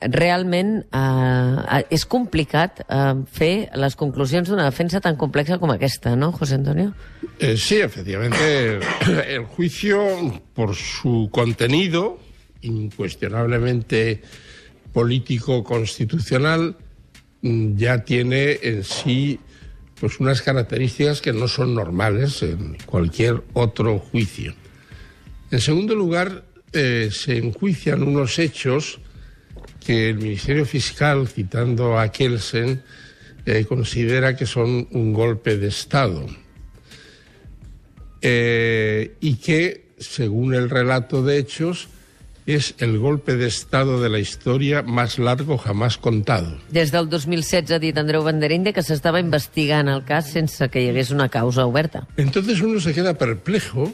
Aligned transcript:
realment 0.00 0.82
eh, 0.90 1.82
és 1.92 2.04
complicat 2.08 2.82
eh, 2.82 3.14
fer 3.30 3.68
les 3.78 3.96
conclusions 3.98 4.48
d'una 4.48 4.66
defensa 4.70 5.00
tan 5.04 5.16
complexa 5.20 5.58
com 5.62 5.70
aquesta, 5.70 6.16
¿no, 6.16 6.32
José 6.32 6.56
Antonio? 6.58 6.92
Eh, 7.38 7.56
sí, 7.56 7.80
efectivamente, 7.80 8.80
el 9.28 9.44
juicio, 9.44 10.00
por 10.54 10.74
su 10.74 11.28
contenido, 11.32 12.18
incuestionablemente 12.62 14.22
político-constitucional, 14.92 16.76
mm, 17.42 17.76
ya 17.76 18.04
tiene 18.04 18.58
en 18.62 18.84
sí 18.84 19.40
pues 20.00 20.18
unas 20.18 20.42
características 20.42 21.20
que 21.20 21.32
no 21.32 21.46
son 21.46 21.76
normales 21.76 22.42
en 22.42 22.76
cualquier 22.86 23.44
otro 23.52 24.00
juicio. 24.00 24.52
En 25.52 25.60
segundo 25.60 25.94
lugar, 25.94 26.42
eh, 26.72 27.10
se 27.12 27.36
enjuician 27.36 28.02
unos 28.02 28.40
hechos 28.40 28.98
que 29.82 30.10
el 30.10 30.16
Ministerio 30.16 30.64
Fiscal, 30.64 31.28
citando 31.28 31.98
a 31.98 32.10
Kelsen, 32.10 32.82
eh, 33.44 33.64
considera 33.64 34.36
que 34.36 34.46
son 34.46 34.88
un 34.92 35.12
golpe 35.12 35.56
de 35.56 35.68
Estado 35.68 36.26
eh, 38.20 39.16
y 39.20 39.34
que, 39.36 39.86
según 39.98 40.54
el 40.54 40.70
relato 40.70 41.22
de 41.22 41.38
hechos, 41.38 41.88
és 42.46 42.74
el 42.82 42.98
golpe 42.98 43.36
d'Estado 43.38 44.00
de 44.02 44.08
la 44.10 44.18
història 44.18 44.82
més 44.82 45.18
largo 45.22 45.56
jamás 45.62 45.96
contado. 45.96 46.56
Des 46.74 46.90
del 46.90 47.08
2016 47.08 47.70
ha 47.70 47.78
dit 47.78 47.98
Andreu 47.98 48.24
Banderinde 48.26 48.72
que 48.74 48.82
s'estava 48.82 49.22
investigant 49.22 49.88
el 49.88 50.02
cas 50.04 50.32
sense 50.34 50.66
que 50.68 50.82
hi 50.82 50.90
hagués 50.90 51.12
una 51.14 51.28
causa 51.28 51.66
oberta. 51.66 52.06
Entonces 52.16 52.60
uno 52.60 52.80
se 52.80 52.94
queda 52.94 53.14
perplejo 53.14 53.92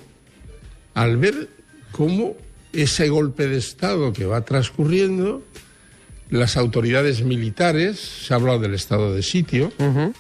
al 0.95 1.19
ver 1.19 1.49
cómo 1.93 2.37
ese 2.73 3.09
golpe 3.09 3.49
de 3.49 3.59
Estado 3.59 4.13
que 4.13 4.25
va 4.25 4.41
transcurriendo, 4.45 5.43
las 6.31 6.57
autoridades 6.57 7.23
militares, 7.23 7.99
se 7.99 8.33
ha 8.33 8.37
hablado 8.37 8.61
del 8.61 8.75
estado 8.75 9.15
de 9.15 9.23
sitio, 9.23 9.73
uh 9.79 9.85
-huh. 9.85 10.15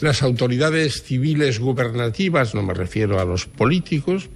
las 0.00 0.22
autoridades 0.22 1.02
civiles 1.02 1.58
gubernativas, 1.58 2.54
no 2.54 2.62
me 2.62 2.74
refiero 2.74 3.20
a 3.20 3.24
los 3.24 3.46
políticos, 3.46 4.30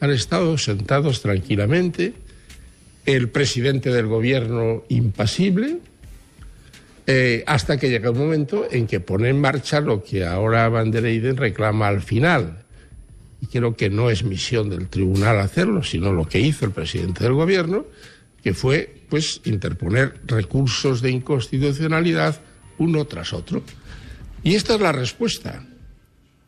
han 0.00 0.10
estado 0.10 0.58
sentados 0.58 1.22
tranquilamente 1.22 2.14
el 3.06 3.28
presidente 3.28 3.90
del 3.90 4.06
gobierno 4.06 4.84
impasible, 4.88 5.78
eh, 7.06 7.42
hasta 7.46 7.78
que 7.78 7.90
llega 7.90 8.10
un 8.10 8.18
momento 8.18 8.66
en 8.70 8.86
que 8.86 9.00
pone 9.00 9.28
en 9.28 9.40
marcha 9.40 9.80
lo 9.80 10.04
que 10.04 10.24
ahora 10.24 10.68
Van 10.68 10.90
der 10.90 11.06
Eyden 11.06 11.36
reclama 11.36 11.88
al 11.88 12.00
final. 12.00 12.64
Y 13.40 13.46
creo 13.46 13.74
que 13.76 13.90
no 13.90 14.08
es 14.08 14.22
misión 14.22 14.70
del 14.70 14.88
tribunal 14.88 15.40
hacerlo, 15.40 15.82
sino 15.82 16.12
lo 16.12 16.28
que 16.28 16.38
hizo 16.38 16.64
el 16.64 16.70
presidente 16.70 17.24
del 17.24 17.32
gobierno, 17.32 17.86
que 18.42 18.54
fue 18.54 19.01
pues 19.12 19.42
interponer 19.44 20.14
recursos 20.24 21.02
de 21.02 21.10
inconstitucionalidad 21.10 22.40
uno 22.78 23.04
tras 23.04 23.34
otro. 23.34 23.62
Y 24.42 24.54
esta 24.54 24.76
es 24.76 24.80
la 24.80 24.90
respuesta 24.90 25.66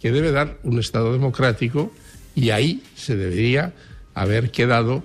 que 0.01 0.11
debe 0.11 0.33
dar 0.33 0.57
un 0.63 0.79
Estado 0.79 1.13
democrático 1.13 1.93
y 2.35 2.49
ahí 2.49 2.83
se 2.97 3.17
debería 3.17 3.75
haber 4.15 4.51
quedado 4.51 5.03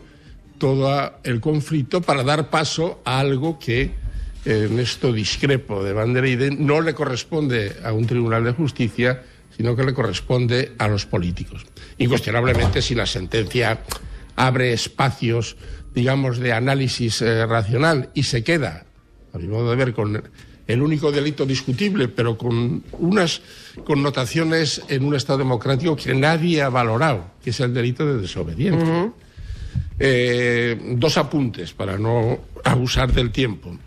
todo 0.57 1.19
el 1.25 1.41
conflicto 1.41 1.99
para 1.99 2.23
dar 2.23 2.49
paso 2.49 3.01
a 3.03 3.19
algo 3.19 3.59
que 3.59 3.91
en 4.45 4.79
esto 4.79 5.11
discrepo 5.11 5.83
de 5.83 5.91
Van 5.91 6.13
der 6.13 6.23
Eyden 6.23 6.65
no 6.65 6.79
le 6.79 6.93
corresponde 6.93 7.75
a 7.83 7.91
un 7.91 8.07
tribunal 8.07 8.45
de 8.45 8.53
justicia, 8.53 9.21
sino 9.57 9.75
que 9.75 9.83
le 9.83 9.93
corresponde 9.93 10.75
a 10.77 10.87
los 10.87 11.05
políticos. 11.05 11.65
Incuestionablemente, 11.97 12.81
si 12.81 12.95
la 12.95 13.05
sentencia 13.05 13.81
abre 14.39 14.71
espacios, 14.71 15.57
digamos, 15.93 16.39
de 16.39 16.53
análisis 16.53 17.21
eh, 17.21 17.45
racional 17.45 18.09
y 18.13 18.23
se 18.23 18.41
queda, 18.41 18.85
a 19.33 19.37
mi 19.37 19.47
modo 19.47 19.69
de 19.69 19.75
ver, 19.75 19.93
con 19.93 20.23
el 20.65 20.81
único 20.81 21.11
delito 21.11 21.45
discutible, 21.45 22.07
pero 22.07 22.37
con 22.37 22.81
unas 22.93 23.41
connotaciones 23.83 24.81
en 24.87 25.03
un 25.03 25.15
Estado 25.15 25.39
democrático 25.39 25.95
que 25.97 26.13
nadie 26.13 26.61
ha 26.61 26.69
valorado, 26.69 27.31
que 27.43 27.49
es 27.49 27.59
el 27.59 27.73
delito 27.73 28.05
de 28.05 28.21
desobediencia. 28.21 28.87
Uh 28.87 29.07
-huh. 29.07 29.13
Eh, 29.99 30.95
dos 30.95 31.17
apuntes 31.17 31.73
para 31.73 31.97
no 31.97 32.39
abusar 32.63 33.11
del 33.11 33.31
tiempo. 33.31 33.77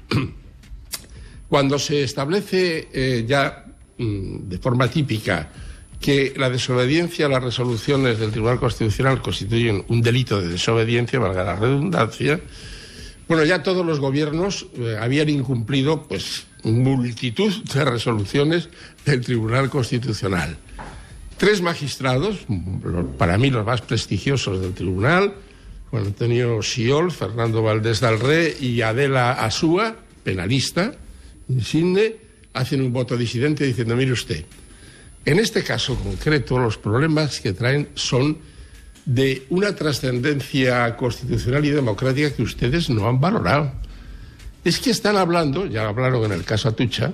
Cuando 1.49 1.79
se 1.79 2.03
establece 2.03 2.89
eh, 2.93 3.25
ya 3.27 3.65
mm, 3.97 4.49
de 4.49 4.59
forma 4.59 4.89
típica 4.89 5.49
que 6.03 6.35
la 6.37 6.51
desobediencia 6.51 7.27
a 7.27 7.29
las 7.31 7.43
resoluciones 7.43 8.19
del 8.19 8.33
Tribunal 8.33 8.59
Constitucional 8.59 9.23
constituyen 9.23 9.85
un 9.89 10.03
delito 10.03 10.41
de 10.41 10.49
desobediencia, 10.49 11.19
valga 11.19 11.45
la 11.45 11.57
redundancia, 11.57 12.41
bueno, 13.29 13.45
ya 13.45 13.63
todos 13.63 13.87
los 13.87 14.01
gobiernos 14.01 14.67
eh, 14.77 14.99
habían 15.01 15.31
incumplido 15.31 16.03
pues 16.03 16.47
multitud 16.65 17.51
de 17.73 17.85
resoluciones 17.85 18.69
del 19.07 19.23
Tribunal 19.23 19.71
Constitucional. 19.71 20.57
Tres 21.39 21.63
magistrados, 21.63 22.45
para 23.17 23.39
mí 23.39 23.51
los 23.51 23.65
más 23.65 23.81
prestigiosos 23.81 24.61
del 24.61 24.75
tribunal, 24.75 25.35
Juan 25.91 26.07
Antonio 26.07 26.63
Siol, 26.63 27.11
Fernando 27.11 27.63
Valdés 27.63 28.01
Dalré 28.01 28.57
y 28.61 28.83
Adela 28.83 29.33
Asúa, 29.33 29.97
penalista, 30.23 30.93
insigne, 31.49 32.17
hacen 32.53 32.83
un 32.83 32.93
voto 32.93 33.17
disidente 33.17 33.65
diciendo, 33.65 33.97
mire 33.97 34.13
usted, 34.13 34.45
en 35.25 35.39
este 35.39 35.63
caso 35.63 35.97
concreto 35.97 36.59
los 36.59 36.79
problemas 36.79 37.41
que 37.41 37.53
traen 37.53 37.89
son 37.95 38.39
de 39.05 39.47
una 39.51 39.75
trascendencia 39.75 40.97
constitucional 40.97 41.65
y 41.65 41.71
democrática 41.71 42.35
que 42.35 42.43
ustedes 42.43 42.89
no 42.91 43.09
han 43.09 43.21
valorado. 43.21 43.73
Es 44.65 44.79
que 44.79 44.91
están 44.91 45.17
hablando, 45.17 45.67
ya 45.67 45.89
hablaron 45.89 46.25
en 46.25 46.33
el 46.33 46.45
caso 46.45 46.69
Atucha, 46.69 47.13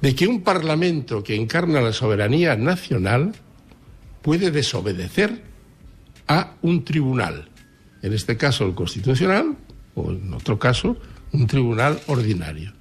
de 0.00 0.14
que 0.14 0.26
un 0.26 0.42
parlamento 0.42 1.22
que 1.22 1.36
encarna 1.36 1.80
la 1.80 1.92
soberanía 1.92 2.56
nacional 2.56 3.32
puede 4.22 4.50
desobedecer 4.50 5.42
a 6.26 6.54
un 6.62 6.84
tribunal 6.84 7.50
en 8.02 8.12
este 8.12 8.36
caso 8.36 8.64
el 8.64 8.74
constitucional, 8.74 9.56
o 9.94 10.10
en 10.10 10.32
otro 10.32 10.58
caso, 10.58 10.96
un 11.32 11.46
tribunal 11.46 12.00
ordinario. 12.06 12.72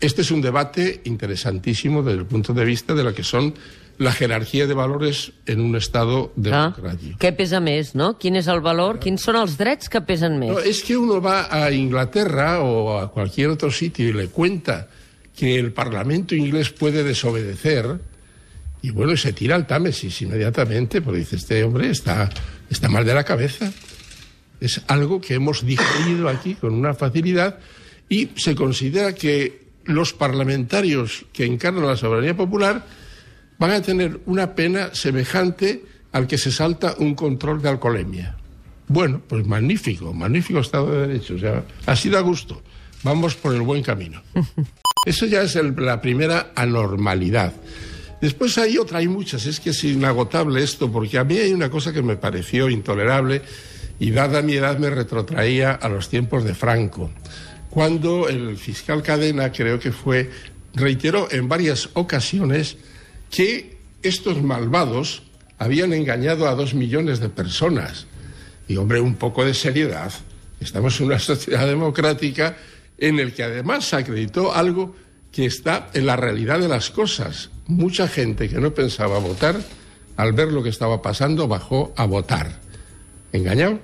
Este 0.00 0.22
es 0.22 0.30
un 0.30 0.42
debate 0.42 1.00
interesantísimo 1.04 2.02
desde 2.02 2.20
el 2.20 2.26
punto 2.26 2.52
de 2.52 2.64
vista 2.64 2.94
de 2.94 3.02
lo 3.02 3.14
que 3.14 3.24
son 3.24 3.54
la 3.98 4.12
jerarquia 4.12 4.66
de 4.66 4.74
valores 4.74 5.32
en 5.46 5.60
un 5.60 5.74
Estado 5.76 6.32
democràtic. 6.36 7.16
Ah, 7.16 7.20
què 7.20 7.32
pesa 7.32 7.62
més, 7.64 7.94
no? 7.96 8.10
Quin 8.20 8.36
és 8.36 8.48
el 8.52 8.60
valor? 8.60 8.98
Quins 9.00 9.24
són 9.24 9.38
els 9.40 9.56
drets 9.56 9.88
que 9.88 10.02
pesen 10.04 10.36
més? 10.36 10.52
No, 10.52 10.60
es 10.60 10.82
que 10.84 10.98
uno 11.00 11.16
va 11.24 11.46
a 11.48 11.70
Inglaterra 11.72 12.60
o 12.60 12.98
a 12.98 13.10
cualquier 13.10 13.48
otro 13.48 13.70
sitio 13.70 14.08
y 14.08 14.12
le 14.12 14.28
cuenta 14.28 14.88
que 15.34 15.58
el 15.58 15.72
Parlamento 15.72 16.34
inglés 16.34 16.70
puede 16.70 17.04
desobedecer 17.04 17.98
y 18.82 18.90
bueno, 18.90 19.16
se 19.16 19.32
tira 19.32 19.56
al 19.56 19.66
Támesis 19.66 20.22
inmediatamente 20.22 21.00
porque 21.00 21.20
dice, 21.20 21.36
este 21.36 21.64
hombre 21.64 21.90
está, 21.90 22.28
está 22.68 22.88
mal 22.88 23.04
de 23.04 23.14
la 23.14 23.24
cabeza. 23.24 23.72
Es 24.60 24.82
algo 24.86 25.20
que 25.20 25.34
hemos 25.34 25.64
digerido 25.64 26.28
aquí 26.28 26.54
con 26.54 26.74
una 26.74 26.94
facilidad 26.94 27.58
y 28.08 28.30
se 28.36 28.54
considera 28.54 29.14
que 29.14 29.65
los 29.86 30.12
parlamentarios 30.12 31.26
que 31.32 31.44
encarnan 31.44 31.86
la 31.86 31.96
soberanía 31.96 32.36
popular 32.36 32.86
van 33.58 33.70
a 33.70 33.82
tener 33.82 34.20
una 34.26 34.54
pena 34.54 34.94
semejante 34.94 35.84
al 36.12 36.26
que 36.26 36.38
se 36.38 36.52
salta 36.52 36.94
un 36.98 37.14
control 37.14 37.62
de 37.62 37.68
alcoholemia. 37.68 38.36
Bueno, 38.88 39.20
pues 39.26 39.46
magnífico, 39.46 40.12
magnífico 40.12 40.60
Estado 40.60 40.90
de 40.90 41.06
Derecho. 41.08 41.34
O 41.34 41.38
sea, 41.38 41.64
así 41.86 42.08
da 42.08 42.20
gusto. 42.20 42.62
Vamos 43.02 43.34
por 43.34 43.54
el 43.54 43.62
buen 43.62 43.82
camino. 43.82 44.22
Eso 45.06 45.26
ya 45.26 45.42
es 45.42 45.56
el, 45.56 45.74
la 45.76 46.00
primera 46.00 46.52
anormalidad. 46.54 47.54
Después 48.20 48.56
hay 48.58 48.78
otra, 48.78 48.98
hay 48.98 49.08
muchas, 49.08 49.46
es 49.46 49.60
que 49.60 49.70
es 49.70 49.84
inagotable 49.84 50.62
esto, 50.62 50.90
porque 50.90 51.18
a 51.18 51.24
mí 51.24 51.36
hay 51.36 51.52
una 51.52 51.70
cosa 51.70 51.92
que 51.92 52.02
me 52.02 52.16
pareció 52.16 52.68
intolerable 52.70 53.42
y 54.00 54.10
dada 54.10 54.42
mi 54.42 54.54
edad 54.54 54.78
me 54.78 54.90
retrotraía 54.90 55.72
a 55.72 55.88
los 55.88 56.08
tiempos 56.08 56.42
de 56.44 56.54
Franco, 56.54 57.10
cuando 57.76 58.26
el 58.26 58.56
fiscal 58.56 59.02
Cadena, 59.02 59.52
creo 59.52 59.78
que 59.78 59.92
fue, 59.92 60.30
reiteró 60.72 61.28
en 61.30 61.46
varias 61.46 61.90
ocasiones 61.92 62.78
que 63.30 63.76
estos 64.02 64.42
malvados 64.42 65.24
habían 65.58 65.92
engañado 65.92 66.48
a 66.48 66.54
dos 66.54 66.72
millones 66.72 67.20
de 67.20 67.28
personas. 67.28 68.06
Y 68.66 68.78
hombre, 68.78 68.98
un 68.98 69.16
poco 69.16 69.44
de 69.44 69.52
seriedad. 69.52 70.10
Estamos 70.58 70.98
en 70.98 71.08
una 71.08 71.18
sociedad 71.18 71.66
democrática 71.66 72.56
en 72.96 73.18
el 73.18 73.34
que 73.34 73.42
además 73.42 73.84
se 73.84 73.96
acreditó 73.96 74.54
algo 74.54 74.96
que 75.30 75.44
está 75.44 75.90
en 75.92 76.06
la 76.06 76.16
realidad 76.16 76.58
de 76.60 76.68
las 76.68 76.88
cosas. 76.88 77.50
Mucha 77.66 78.08
gente 78.08 78.48
que 78.48 78.56
no 78.58 78.72
pensaba 78.72 79.18
votar, 79.18 79.54
al 80.16 80.32
ver 80.32 80.50
lo 80.50 80.62
que 80.62 80.70
estaba 80.70 81.02
pasando, 81.02 81.46
bajó 81.46 81.92
a 81.98 82.06
votar. 82.06 82.58
¿Engañado? 83.34 83.80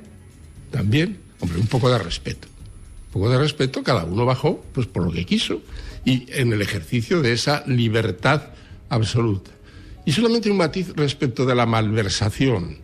También, 0.71 1.19
hombre, 1.41 1.59
un 1.59 1.67
poco 1.67 1.91
de 1.91 1.99
respeto. 1.99 2.52
Poco 3.13 3.29
de 3.29 3.39
respeto, 3.39 3.83
cada 3.83 4.05
uno 4.05 4.25
bajó 4.25 4.65
pues 4.73 4.87
por 4.87 5.05
lo 5.05 5.13
que 5.13 5.27
quiso 5.27 5.61
y 6.05 6.27
en 6.33 6.53
el 6.53 6.63
ejercicio 6.63 7.21
de 7.21 7.33
esa 7.33 7.63
libertad 7.67 8.51
absoluta. 8.89 9.51
Y 10.05 10.13
solamente 10.13 10.51
un 10.51 10.57
matiz 10.57 10.93
respecto 10.97 11.45
de 11.47 11.55
la 11.55 11.67
malversación. 11.67 12.79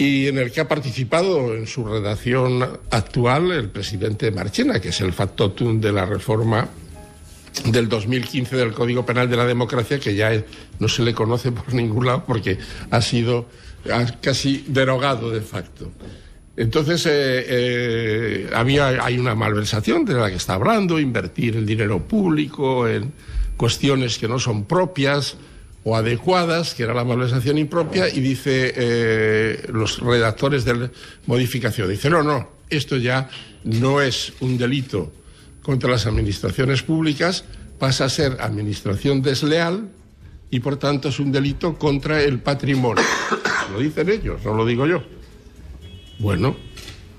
y 0.00 0.28
en 0.28 0.38
el 0.38 0.52
que 0.52 0.60
ha 0.60 0.68
participado 0.68 1.56
en 1.56 1.66
su 1.66 1.84
redacción 1.84 2.62
actual 2.90 3.50
el 3.50 3.68
presidente 3.68 4.30
Marchena, 4.30 4.80
que 4.80 4.90
es 4.90 5.00
el 5.00 5.12
factotum 5.12 5.80
de 5.80 5.90
la 5.90 6.06
reforma 6.06 6.68
del 7.64 7.88
2015 7.88 8.56
del 8.56 8.72
Código 8.72 9.04
Penal 9.04 9.28
de 9.28 9.36
la 9.36 9.44
Democracia, 9.44 9.98
que 9.98 10.14
ya 10.14 10.30
no 10.78 10.88
se 10.88 11.02
le 11.02 11.14
conoce 11.14 11.50
por 11.50 11.74
ningún 11.74 12.06
lado 12.06 12.24
porque 12.24 12.58
ha 12.90 13.02
sido 13.02 13.46
casi 14.20 14.64
derogado 14.68 15.30
de 15.30 15.40
facto. 15.40 15.90
Entonces, 16.58 17.06
eh, 17.06 17.44
eh, 17.46 18.50
había, 18.52 18.88
hay 19.04 19.16
una 19.16 19.36
malversación 19.36 20.04
de 20.04 20.14
la 20.14 20.28
que 20.28 20.34
está 20.34 20.54
hablando, 20.54 20.98
invertir 20.98 21.54
el 21.54 21.64
dinero 21.64 22.00
público 22.00 22.88
en 22.88 23.12
cuestiones 23.56 24.18
que 24.18 24.26
no 24.26 24.40
son 24.40 24.64
propias, 24.64 25.36
o 25.84 25.94
adecuadas, 25.94 26.74
que 26.74 26.82
era 26.82 26.94
la 26.94 27.04
malversación 27.04 27.58
impropia, 27.58 28.08
y 28.08 28.18
dice 28.18 28.72
eh, 28.74 29.66
los 29.72 30.00
redactores 30.00 30.64
de 30.64 30.74
la 30.74 30.90
modificación, 31.26 31.88
dice, 31.88 32.10
no, 32.10 32.24
no, 32.24 32.48
esto 32.68 32.96
ya 32.96 33.30
no 33.62 34.00
es 34.00 34.32
un 34.40 34.58
delito 34.58 35.12
contra 35.62 35.88
las 35.88 36.06
administraciones 36.06 36.82
públicas, 36.82 37.44
pasa 37.78 38.06
a 38.06 38.08
ser 38.08 38.36
administración 38.40 39.22
desleal 39.22 39.88
y 40.50 40.58
por 40.58 40.76
tanto 40.76 41.10
es 41.10 41.20
un 41.20 41.30
delito 41.30 41.78
contra 41.78 42.20
el 42.20 42.40
patrimonio. 42.40 43.04
Lo 43.72 43.78
dicen 43.78 44.08
ellos, 44.08 44.44
no 44.44 44.54
lo 44.54 44.66
digo 44.66 44.86
yo. 44.86 45.17
Bueno, 46.18 46.56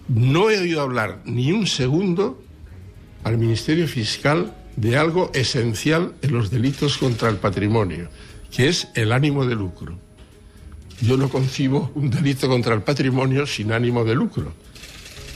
no 0.08 0.50
he 0.50 0.60
oído 0.60 0.82
hablar 0.82 1.22
ni 1.26 1.52
un 1.52 1.68
segundo 1.68 2.42
al 3.24 3.38
Ministerio 3.38 3.88
Fiscal 3.88 4.56
de 4.76 4.98
algo 4.98 5.32
esencial 5.34 6.14
en 6.22 6.34
los 6.34 6.52
delitos 6.52 6.98
contra 6.98 7.30
el 7.30 7.38
patrimonio 7.38 8.10
que 8.52 8.68
es 8.68 8.88
el 8.96 9.12
ánimo 9.12 9.46
de 9.46 9.56
lucro. 9.56 9.98
Yo 11.02 11.18
no 11.18 11.30
concibo 11.30 11.92
un 11.96 12.10
delito 12.10 12.48
contra 12.48 12.74
el 12.74 12.82
patrimonio 12.82 13.46
sin 13.46 13.72
ánimo 13.72 14.04
de 14.04 14.16
lucro. 14.16 14.54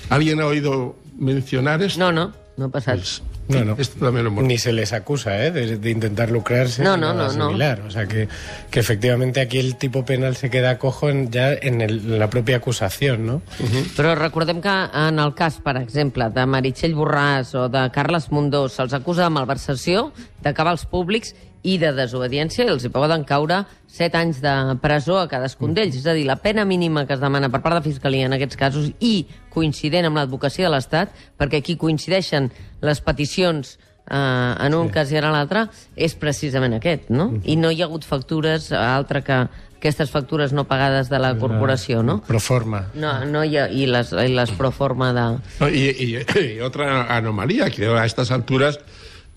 ¿Alguien 0.10 0.42
ha 0.42 0.48
oído 0.48 0.98
mencionar 1.18 1.82
esto? 1.82 2.00
No, 2.00 2.12
no, 2.12 2.34
no 2.58 2.70
pasa 2.70 2.94
pues, 2.94 3.22
no, 3.48 3.66
no. 3.66 3.76
Esto 3.78 4.06
también 4.06 4.24
lo 4.26 4.32
Ni 4.42 4.58
se 4.58 4.72
les 4.72 4.94
acusa 4.94 5.46
¿eh? 5.46 5.52
de, 5.52 5.90
intentar 5.90 6.32
lucrarse. 6.32 6.82
No, 6.82 6.96
no, 6.96 7.14
no, 7.14 7.30
similar. 7.30 7.82
O 7.82 7.92
sea, 7.92 8.08
que, 8.08 8.30
que, 8.72 8.80
efectivamente 8.80 9.42
aquí 9.42 9.60
el 9.60 9.76
tipo 9.76 10.06
penal 10.06 10.36
se 10.38 10.50
queda 10.50 10.78
cojo 10.78 11.10
en, 11.10 11.30
ja 11.32 11.54
en, 11.54 11.82
el, 11.82 12.00
en 12.00 12.20
la 12.20 12.30
pròpia 12.30 12.58
acusació, 12.58 13.18
no? 13.18 13.42
Uh 13.60 13.66
-huh. 13.66 13.96
Però 13.98 14.16
recordem 14.16 14.62
que 14.62 14.70
en 14.70 15.20
el 15.20 15.34
cas, 15.34 15.60
per 15.60 15.78
exemple, 15.78 16.30
de 16.30 16.46
Meritxell 16.46 16.96
Borràs 16.96 17.54
o 17.56 17.68
de 17.68 17.92
Carles 17.92 18.32
Mundó 18.32 18.70
se'ls 18.70 18.94
acusa 18.94 19.24
de 19.24 19.30
malversació, 19.30 20.14
de 20.42 20.54
cabals 20.54 20.86
públics 20.86 21.36
i 21.64 21.78
de 21.80 21.94
desobediència 21.96 22.68
els 22.68 22.84
hi 22.84 22.92
poden 22.92 23.24
caure 23.28 23.62
7 23.94 24.20
anys 24.20 24.42
de 24.44 24.54
presó 24.84 25.18
a 25.22 25.30
cadascun 25.32 25.72
mm. 25.72 25.78
d'ells. 25.78 25.98
És 26.02 26.08
a 26.10 26.16
dir, 26.18 26.26
la 26.28 26.38
pena 26.44 26.66
mínima 26.68 27.06
que 27.08 27.16
es 27.16 27.24
demana 27.24 27.50
per 27.54 27.64
part 27.64 27.80
de 27.80 27.88
Fiscalia 27.88 28.28
en 28.28 28.36
aquests 28.36 28.60
casos 28.60 28.92
i 29.00 29.26
coincident 29.54 30.10
amb 30.10 30.20
l'advocacia 30.20 30.68
de 30.68 30.76
l'Estat, 30.76 31.14
perquè 31.40 31.64
aquí 31.64 31.78
coincideixen 31.80 32.52
les 32.84 33.04
peticions 33.06 33.78
eh, 33.78 34.16
en 34.16 34.76
un 34.76 34.90
sí. 34.90 34.94
cas 34.98 35.12
i 35.14 35.20
en 35.20 35.30
l'altre, 35.32 35.68
és 35.96 36.16
precisament 36.20 36.80
aquest, 36.80 37.12
no? 37.14 37.30
Mm. 37.32 37.46
I 37.46 37.60
no 37.62 37.72
hi 37.72 37.84
ha 37.84 37.88
hagut 37.88 38.08
factures, 38.08 38.72
altre 38.76 39.24
que 39.24 39.46
aquestes 39.84 40.12
factures 40.12 40.54
no 40.56 40.64
pagades 40.64 41.10
de 41.12 41.20
la 41.20 41.34
corporació, 41.36 42.04
¿no? 42.08 42.22
Proforma. 42.24 42.86
No, 42.96 43.18
no 43.28 43.42
ha, 43.44 43.66
i 43.68 43.84
les, 43.88 44.14
i 44.16 44.30
les 44.32 44.52
proforma 44.56 45.12
de... 45.12 45.26
No, 45.60 45.68
y, 45.70 45.90
y, 45.92 46.26
y 46.40 46.60
otra 46.62 47.14
anomalía, 47.14 47.70
que 47.70 47.88
a 47.88 48.06
estas 48.06 48.32
alturas 48.32 48.80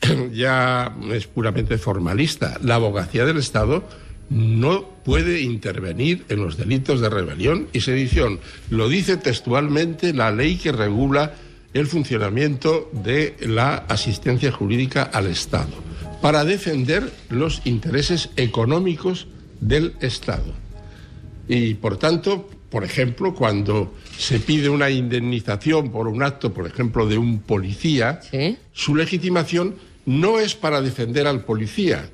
ya 0.33 0.95
es 1.13 1.27
puramente 1.27 1.79
formalista. 1.79 2.59
La 2.63 2.77
abogacía 2.77 3.25
del 3.25 3.39
Estado 3.39 3.85
no 4.29 4.89
puede 5.05 5.41
intervenir 5.41 6.25
en 6.29 6.43
los 6.43 6.57
delitos 6.57 7.01
de 7.01 7.09
rebelión 7.09 7.69
y 7.73 7.81
sedición. 7.81 8.41
Lo 8.71 8.89
dice 8.89 9.17
textualmente 9.17 10.13
la 10.13 10.31
ley 10.33 10.57
que 10.57 10.73
regula 10.73 11.35
el 11.75 11.87
funcionamiento 11.87 12.91
de 12.93 13.37
la 13.41 13.77
asistencia 13.89 14.51
jurídica 14.51 15.03
al 15.03 15.27
Estado, 15.27 15.75
para 16.23 16.45
defender 16.45 17.13
los 17.29 17.61
intereses 17.67 18.31
económicos 18.37 19.29
del 19.61 19.95
Estado. 20.01 20.55
Y, 21.49 21.75
por 21.75 21.99
tanto, 21.99 22.49
por 22.77 22.85
ejemplo, 22.85 23.35
cuando 23.35 23.95
se 24.19 24.39
pide 24.39 24.69
una 24.69 24.91
indemnización 24.91 25.91
por 25.91 26.09
un 26.09 26.23
acto, 26.23 26.53
por 26.53 26.67
ejemplo, 26.67 27.07
de 27.07 27.17
un 27.17 27.39
policía, 27.39 28.21
su 28.75 28.95
legitimación 28.95 29.77
no 30.05 30.41
es 30.41 30.55
para 30.55 30.83
defender 30.83 31.27
al 31.27 31.43
policía, 31.43 32.11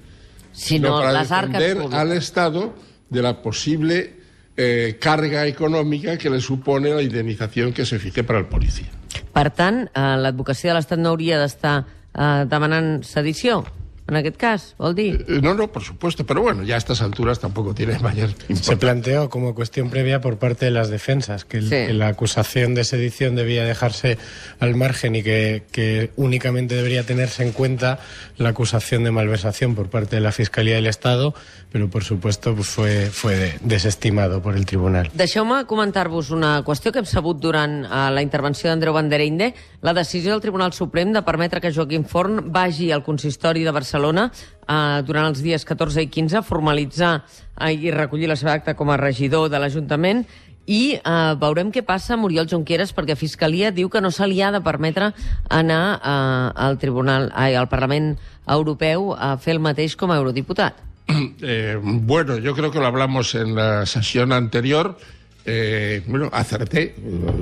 sino, 0.53 1.00
para 1.00 1.25
defender 1.25 1.79
al 1.91 2.12
Estado 2.12 2.76
de 3.11 3.23
la 3.23 3.43
posible 3.43 4.14
eh, 4.56 4.99
carga 5.00 5.49
econòmica 5.49 6.17
que 6.17 6.31
le 6.31 6.38
supone 6.38 6.94
la 6.94 7.03
indemnització 7.03 7.75
que 7.75 7.82
se 7.82 7.99
fixe 7.99 8.23
per 8.23 8.38
al 8.38 8.47
policia. 8.47 8.87
Per 9.35 9.49
tant, 9.50 9.88
eh, 9.91 10.15
l'advocacia 10.15 10.70
de 10.70 10.79
l'Estat 10.79 11.03
no 11.03 11.11
hauria 11.11 11.43
d'estar 11.43 11.81
eh, 11.82 12.47
demanant 12.47 13.00
sedició? 13.03 13.65
En 14.08 14.16
aquest 14.16 14.37
cas, 14.37 14.75
vol 14.78 14.96
dir? 14.96 15.25
Eh, 15.28 15.38
no, 15.40 15.54
no, 15.54 15.69
por 15.70 15.82
supuesto, 15.82 16.26
pero 16.26 16.43
bueno, 16.43 16.64
ya 16.64 16.75
a 16.75 16.78
estas 16.78 17.02
alturas 17.02 17.38
tampoco 17.38 17.72
tiene 17.72 17.99
mayor 18.00 18.31
importancia. 18.31 18.64
Se 18.64 18.76
planteó 18.76 19.31
como 19.31 19.54
cuestión 19.54 19.90
previa 19.90 20.20
por 20.20 20.38
parte 20.38 20.64
de 20.64 20.72
las 20.72 20.88
defensas 20.90 21.44
que, 21.44 21.58
el, 21.58 21.64
sí. 21.64 21.70
que 21.70 21.93
la 21.93 22.08
acusación 22.08 22.75
de 22.75 22.82
sedición 22.82 23.37
debía 23.37 23.64
dejarse 23.64 24.19
al 24.58 24.75
margen 24.75 25.14
y 25.14 25.22
que, 25.22 25.62
que, 25.70 26.10
únicamente 26.16 26.75
debería 26.75 27.04
tenerse 27.04 27.44
en 27.44 27.52
cuenta 27.52 28.00
la 28.38 28.50
acusación 28.50 29.04
de 29.04 29.12
malversación 29.12 29.76
por 29.76 29.88
parte 29.88 30.16
de 30.16 30.20
la 30.20 30.32
Fiscalía 30.32 30.75
del 30.75 30.88
Estado, 30.88 31.34
pero 31.70 31.88
por 31.88 32.02
supuesto 32.02 32.55
pues 32.55 32.69
fue, 32.69 33.06
fue 33.06 33.58
desestimado 33.62 34.43
por 34.43 34.56
el 34.56 34.66
tribunal. 34.66 35.10
Deixeu-me 35.14 35.64
comentar-vos 35.64 36.31
una 36.31 36.60
qüestió 36.66 36.90
que 36.93 37.00
hem 37.00 37.06
sabut 37.06 37.38
durant 37.40 37.84
uh, 37.87 38.10
la 38.10 38.22
intervenció 38.25 38.69
d'Andreu 38.69 38.93
Bandereinde, 38.93 39.52
la 39.81 39.94
decisió 39.94 40.32
del 40.32 40.43
Tribunal 40.43 40.72
Suprem 40.75 41.12
de 41.14 41.22
permetre 41.22 41.60
que 41.60 41.72
Joaquim 41.72 42.05
Forn 42.05 42.50
vagi 42.52 42.90
al 42.90 43.06
consistori 43.06 43.62
de 43.62 43.70
Barcelona 43.70 43.93
Barcelona 44.02 44.31
eh, 44.32 45.02
durant 45.06 45.31
els 45.31 45.43
dies 45.43 45.64
14 45.64 46.02
i 46.02 46.08
15 46.10 46.43
formalitzar 46.46 47.20
eh, 47.60 47.72
i 47.72 47.93
recollir 47.94 48.28
la 48.31 48.37
seva 48.37 48.56
acta 48.56 48.75
com 48.75 48.90
a 48.90 48.99
regidor 48.99 49.50
de 49.50 49.60
l'Ajuntament 49.62 50.25
i 50.66 50.94
eh, 50.94 51.34
veurem 51.38 51.70
què 51.75 51.82
passa 51.87 52.14
a 52.14 52.19
Muriel 52.19 52.49
Junqueras 52.50 52.93
perquè 52.94 53.16
Fiscalia 53.19 53.70
diu 53.70 53.90
que 53.90 54.02
no 54.02 54.10
se 54.10 54.26
li 54.26 54.40
ha 54.43 54.50
de 54.54 54.62
permetre 54.62 55.12
anar 55.50 55.82
eh, 55.99 56.66
al 56.66 56.78
Tribunal, 56.78 57.31
ai, 57.34 57.54
al 57.54 57.69
Parlament 57.69 58.16
Europeu 58.46 59.12
a 59.14 59.37
fer 59.38 59.56
el 59.56 59.62
mateix 59.62 59.96
com 59.96 60.10
a 60.10 60.19
eurodiputat. 60.19 60.82
Eh, 61.43 61.76
bueno, 61.82 62.38
yo 62.38 62.55
creo 62.55 62.70
que 62.70 62.78
lo 62.78 62.87
hablamos 62.87 63.34
en 63.34 63.56
la 63.56 63.84
sesión 63.84 64.32
anterior. 64.32 64.96
Eh, 65.44 66.02
bueno, 66.06 66.31
acerté, 66.32 66.94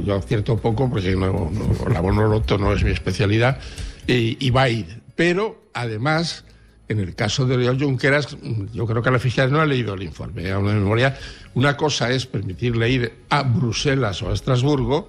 yo 0.04 0.16
acierto 0.16 0.56
poco 0.56 0.88
porque 0.88 1.14
no, 1.14 1.50
no, 1.52 1.88
la 1.88 2.00
bonoloto 2.00 2.56
no 2.56 2.72
es 2.72 2.82
mi 2.82 2.90
especialidad, 2.90 3.60
y, 4.06 4.38
y 4.40 4.50
va 4.50 4.62
a 4.62 4.68
ir. 4.70 5.02
Pero, 5.14 5.68
además, 5.74 6.44
en 6.90 6.98
el 6.98 7.14
caso 7.14 7.46
de 7.46 7.56
León 7.56 7.78
Junqueras, 7.78 8.36
yo 8.72 8.84
creo 8.84 9.00
que 9.00 9.12
la 9.12 9.20
fiscalía 9.20 9.52
no 9.52 9.60
ha 9.60 9.66
leído 9.66 9.94
el 9.94 10.02
informe. 10.02 10.50
A 10.50 10.58
una 10.58 10.72
memoria, 10.72 11.16
una 11.54 11.76
cosa 11.76 12.10
es 12.10 12.26
permitirle 12.26 12.90
ir 12.90 13.12
a 13.28 13.44
Bruselas 13.44 14.20
o 14.22 14.30
a 14.30 14.34
Estrasburgo 14.34 15.08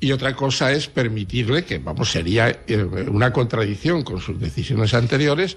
y 0.00 0.10
otra 0.10 0.34
cosa 0.34 0.72
es 0.72 0.88
permitirle, 0.88 1.64
que 1.64 1.78
vamos, 1.78 2.10
sería 2.10 2.64
eh, 2.66 2.82
una 2.82 3.32
contradicción 3.32 4.02
con 4.02 4.20
sus 4.20 4.40
decisiones 4.40 4.92
anteriores, 4.92 5.56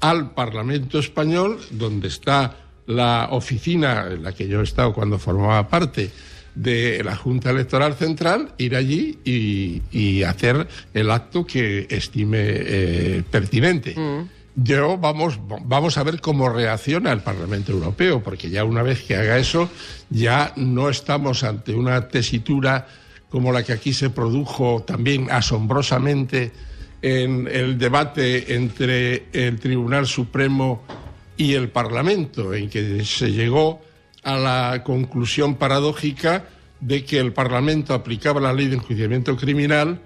al 0.00 0.32
Parlamento 0.32 0.98
español, 0.98 1.60
donde 1.70 2.08
está 2.08 2.56
la 2.86 3.28
oficina 3.30 4.08
en 4.10 4.24
la 4.24 4.32
que 4.32 4.48
yo 4.48 4.60
he 4.60 4.64
estado 4.64 4.92
cuando 4.92 5.20
formaba 5.20 5.68
parte 5.68 6.10
de 6.56 7.04
la 7.04 7.14
Junta 7.14 7.50
Electoral 7.50 7.94
Central, 7.94 8.54
ir 8.58 8.74
allí 8.74 9.20
y, 9.24 9.82
y 9.92 10.24
hacer 10.24 10.66
el 10.94 11.12
acto 11.12 11.46
que 11.46 11.86
estime 11.88 12.40
eh, 12.42 13.22
pertinente. 13.30 13.94
Mm. 13.96 14.35
Yo 14.58 14.96
vamos, 14.96 15.38
vamos 15.64 15.98
a 15.98 16.02
ver 16.02 16.22
cómo 16.22 16.48
reacciona 16.48 17.12
el 17.12 17.20
Parlamento 17.20 17.72
Europeo, 17.72 18.22
porque 18.22 18.48
ya 18.48 18.64
una 18.64 18.82
vez 18.82 19.02
que 19.02 19.14
haga 19.14 19.36
eso, 19.36 19.68
ya 20.08 20.54
no 20.56 20.88
estamos 20.88 21.44
ante 21.44 21.74
una 21.74 22.08
tesitura 22.08 22.86
como 23.28 23.52
la 23.52 23.62
que 23.62 23.74
aquí 23.74 23.92
se 23.92 24.08
produjo 24.08 24.82
también 24.82 25.28
asombrosamente 25.30 26.52
en 27.02 27.46
el 27.52 27.76
debate 27.76 28.54
entre 28.54 29.26
el 29.32 29.60
Tribunal 29.60 30.06
Supremo 30.06 30.84
y 31.36 31.52
el 31.52 31.68
Parlamento, 31.68 32.54
en 32.54 32.70
que 32.70 33.04
se 33.04 33.32
llegó 33.32 33.82
a 34.22 34.36
la 34.36 34.82
conclusión 34.82 35.56
paradójica 35.56 36.46
de 36.80 37.04
que 37.04 37.18
el 37.18 37.34
Parlamento 37.34 37.92
aplicaba 37.92 38.40
la 38.40 38.54
ley 38.54 38.68
de 38.68 38.76
enjuiciamiento 38.76 39.36
criminal 39.36 40.00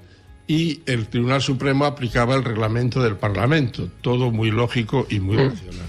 y 0.51 0.83
el 0.87 1.07
Tribunal 1.07 1.41
Supremo 1.41 1.85
aplicaba 1.85 2.35
el 2.35 2.43
reglamento 2.43 3.01
del 3.01 3.15
Parlamento. 3.15 3.89
Todo 4.01 4.33
muy 4.33 4.51
lógico 4.51 5.07
y 5.09 5.21
muy 5.21 5.37
racional. 5.37 5.87